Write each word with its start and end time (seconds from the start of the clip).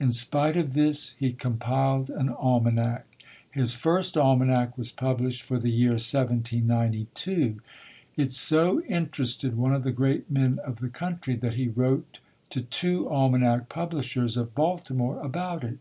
In 0.00 0.12
spite 0.12 0.56
of 0.56 0.72
this, 0.72 1.12
he 1.16 1.34
compiled 1.34 2.08
an 2.08 2.30
almanac. 2.30 3.04
His 3.50 3.74
first 3.74 4.16
almanac 4.16 4.78
was 4.78 4.90
published 4.90 5.42
for 5.42 5.58
the 5.58 5.68
year 5.68 5.90
1792. 5.90 7.10
162] 7.30 7.60
UNSUNG 8.16 8.16
HEROES 8.16 8.26
It 8.26 8.32
so 8.32 8.80
interested 8.90 9.58
one 9.58 9.74
of 9.74 9.82
the 9.82 9.92
great 9.92 10.30
men 10.30 10.58
of 10.64 10.78
the 10.78 10.88
coun 10.88 11.18
try 11.20 11.34
that 11.36 11.52
he 11.52 11.68
wrote 11.68 12.20
to 12.48 12.62
two 12.62 13.10
almanac 13.10 13.68
publishers 13.68 14.38
of 14.38 14.54
Baltimore 14.54 15.20
about 15.20 15.62
it. 15.64 15.76